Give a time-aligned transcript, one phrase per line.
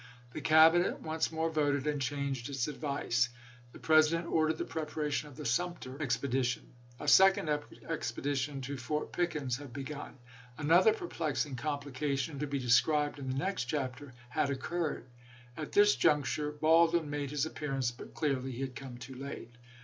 [0.33, 3.29] The Cabinet once more voted, and changed its advice.
[3.71, 6.73] The President ordered the preparation of the Sumter expedition.
[6.99, 7.47] A second
[7.87, 10.17] expedition to Fort Pickens had been begun.
[10.57, 15.05] Another perplexing complication, to be described in the next chapter, had occurred.
[15.55, 19.51] At this juncture Baldwin made his appearance, but clearly he had come too late.